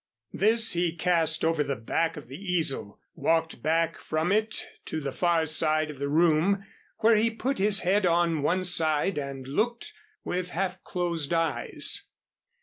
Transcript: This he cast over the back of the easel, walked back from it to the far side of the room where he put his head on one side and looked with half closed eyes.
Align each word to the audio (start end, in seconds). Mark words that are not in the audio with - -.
This 0.33 0.73
he 0.73 0.95
cast 0.95 1.45
over 1.45 1.63
the 1.63 1.75
back 1.75 2.17
of 2.17 2.25
the 2.25 2.35
easel, 2.43 2.99
walked 3.13 3.61
back 3.61 3.99
from 3.99 4.31
it 4.31 4.65
to 4.85 4.99
the 4.99 5.11
far 5.11 5.45
side 5.45 5.91
of 5.91 5.99
the 5.99 6.09
room 6.09 6.65
where 7.01 7.15
he 7.15 7.29
put 7.29 7.59
his 7.59 7.81
head 7.81 8.03
on 8.07 8.41
one 8.41 8.65
side 8.65 9.19
and 9.19 9.47
looked 9.47 9.93
with 10.23 10.49
half 10.49 10.83
closed 10.83 11.33
eyes. 11.35 12.07